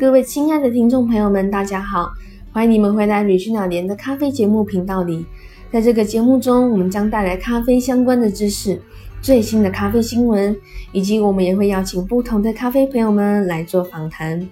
[0.00, 2.10] 各位亲爱的听众朋友们，大家好，
[2.54, 5.26] 欢迎你们回来旅居老年的咖啡节目频道里。
[5.70, 8.80] 在这个节目中，我们将带来咖啡相关的知识、
[9.20, 10.56] 最新的咖啡新闻，
[10.92, 14.48] 以及我们也会邀请不同的咖啡朋友们来做访谈。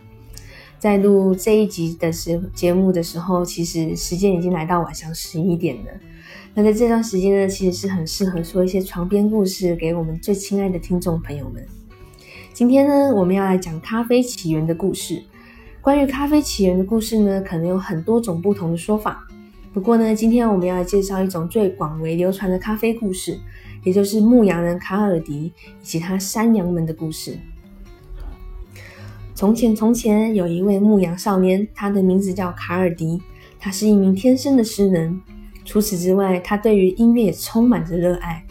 [0.79, 5.91] 在录这一集的时节目的时候，其实时间已经来到晚上十一点了。
[6.53, 11.65] 那在这段时间呢，其实是很适合说一些床边故事给我们最亲爱的听众朋友们。
[12.53, 15.23] 今天呢，我们要来讲咖啡起源的故事。
[15.81, 19.27] 关于咖啡起源的故事呢，可能有很多种不同的说法。
[19.73, 23.39] 不过呢，今天我们要介绍一种最广为流传的咖啡故事，
[23.85, 25.53] 也就是牧羊人卡尔迪以
[25.85, 27.39] 及他山羊们的故事。
[29.35, 33.23] 从前，从前有一位牧羊少年，他的名字叫卡尔迪。
[33.61, 35.21] 他是一名天生的诗人。
[35.65, 38.45] 除此之外，他对于音乐也充满着热爱。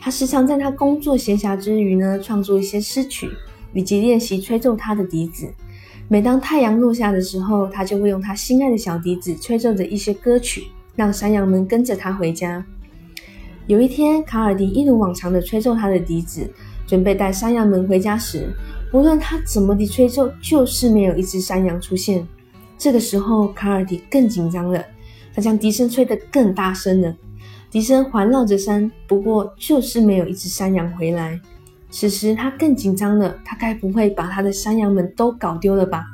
[0.00, 3.28] 他时常在他工作闲暇之余呢，创作一些诗曲。
[3.74, 5.46] 以及练习吹奏他的笛子。
[6.10, 12.64] 每当太阳落下的时候，他就会用他心爱的小笛子吹奏着一些歌曲，让山羊们跟着他回家。
[13.66, 16.50] 有一天，卡尔迪一如往常的吹奏他的笛子，
[16.86, 18.48] 准备带山羊们回家时，
[18.90, 22.26] 无论他怎么的吹奏，就是没有一只山羊出现。
[22.78, 24.82] 这个时候，卡尔迪更紧张了，
[25.34, 27.14] 他将笛声吹得更大声了。
[27.70, 31.38] 笛声环绕着山，不过就是没有一只山羊回来。
[31.90, 36.04] 此时他更紧张了，他该不会把他的山羊们都搞丢了吧？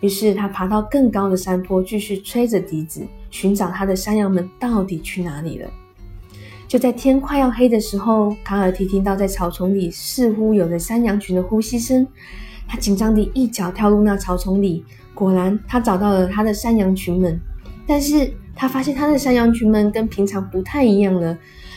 [0.00, 5.70] 于是他爬到更高的山坡，继续吹着笛子，寻找他的山羊们到底去哪里了。
[6.66, 12.06] 就在天快要黑的时候，卡尔提听到在草丛里似乎有着山羊群的呼吸声，
[12.66, 17.38] 他紧张地一脚跳入那草丛里，果然他找到了他的山羊群们。
[17.86, 21.36] 但是他发现他的山羊群们跟平常不太一样了，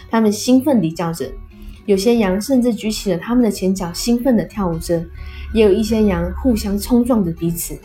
[0.10, 1.30] 他们兴奋地叫着。
[1.86, 5.00] 有些羊甚至举起了它们的前脚，兴奋地跳舞着；
[5.53, 7.77] 也有一些羊互相冲撞着彼此。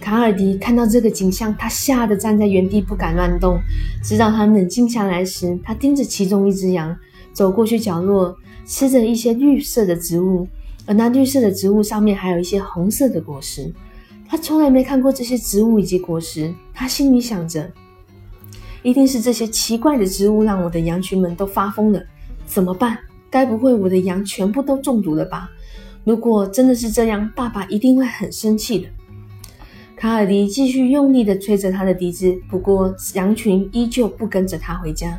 [0.00, 3.58] 卡尔迪看到这个景象，他吓得站在原地不敢乱动。
[4.02, 6.94] 直到他冷静下来时，他盯着其中一只羊，
[7.32, 10.46] 走过去角落，吃着一些绿色的植物，
[10.84, 13.72] 而那绿色的植物上面还有一些红色的果实。
[14.26, 17.70] 他从来没看过这些植物以及果实，他心里想着：
[18.82, 22.02] 一定是这些奇怪的植物让我的羊群们都发疯了。
[22.46, 22.98] 怎么办？
[23.30, 25.50] 该不会我的羊全部都中毒了吧？
[26.04, 28.88] 如果真的是这样，爸爸一定会很生气的。
[29.96, 35.18] 卡尔迪继续用力地吹着他的笛子，不过羊群依旧不跟着他回家。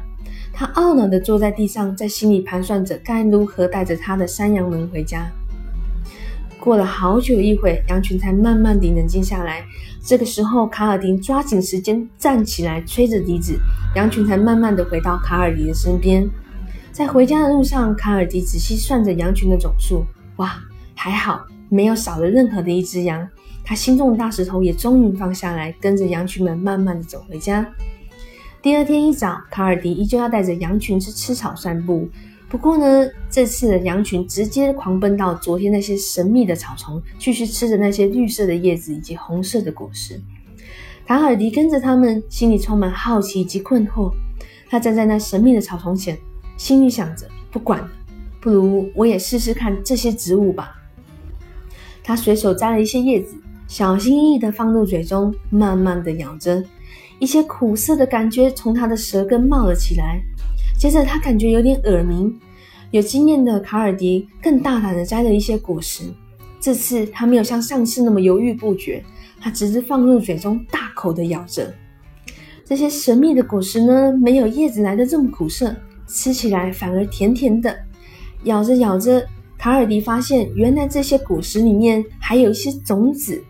[0.54, 5.30] 他懊恼地坐在地上，在心里盘算着该如何带着他的山羊们回家。
[6.60, 9.66] 过了好久一会，羊群才慢慢地冷静下来。
[10.02, 13.60] 这个时候，卡尔迪抓紧时间站起来，吹着笛子，
[13.96, 16.30] 羊群才慢慢地回到卡尔迪的身边。
[16.96, 20.06] 在回家的路上，卡尔迪仔细算着羊群的总数。
[20.38, 20.58] 哇，
[20.96, 23.28] 还好没有少了任何的一只羊。
[23.66, 27.70] 他心中的大石头也终于放下来，跟着羊群们慢慢的走回家。
[28.62, 32.08] 第二天一早，卡尔迪依旧要带着羊群去吃草散步。
[32.48, 40.18] 不过呢，这次的羊群直接狂奔到昨天那些神秘的草丛，继续吃着那些绿色的叶子以及红色的果实。
[41.06, 44.14] 卡尔迪跟着他们，心里充满好奇以及困惑。
[44.70, 46.18] 他站在那神秘的草丛前。
[46.58, 47.90] 心里想着，不管了，
[48.40, 50.76] 不如我也试试看这些植物吧。
[52.04, 53.36] 他随手摘了一些叶子，
[53.68, 56.64] 小心翼翼地放入嘴中，慢慢地咬着。
[57.18, 60.22] 一些苦涩的感觉从他的舌根冒了起来。
[60.78, 62.38] 接着，他感觉有点耳鸣。
[62.92, 66.04] 有经验的卡尔迪更大胆地摘了一些果实。
[66.60, 69.04] 这次，他没有像上次那么犹豫不决，
[69.40, 71.74] 他直接放入嘴中，大口地咬着。
[72.64, 75.76] 这些神秘的果实呢，没有叶子来的这么苦涩。
[76.08, 77.78] 吃起来反而甜甜的，
[78.44, 79.26] 咬着咬着，
[79.58, 83.44] 卡尔迪发现原来这些果实里面还有一些种子。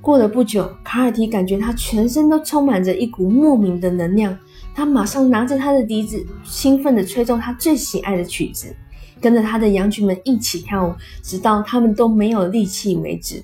[0.00, 4.38] 过了不久，卡尔迪感觉他全身都充满着一股莫名的能量，
[4.72, 8.72] 他马上拿着他的笛子，兴奋地吹奏他最喜爱的曲子，
[9.20, 13.42] 跟着他的羊群们一起跳舞，直到他们都没有力气为止。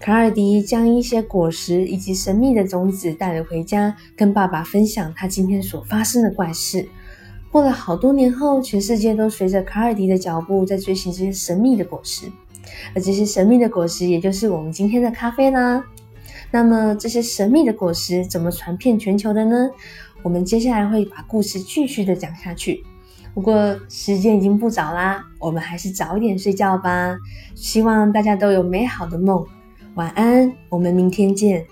[0.00, 6.88] 卡尔迪将一些果实以及神秘的种子带了回家，跟爸爸分享他今天所发生的怪事。
[7.52, 12.24] 过了好多年后，全世界都随着卡尔迪的脚步在追寻这些神秘的果实，
[12.94, 15.84] 而这些神秘的果实，也就是我们今天的咖啡啦。
[16.50, 19.68] 那么，这些神秘的果实怎么传遍全球的呢？
[20.22, 22.82] 我们接下来会把故事继续的讲下去。
[23.34, 27.14] 不过时间已经不早啦，我们还是早一点睡觉吧。
[27.54, 29.44] 希望大家都有美好的梦，
[29.96, 31.66] 晚安，我们明天见。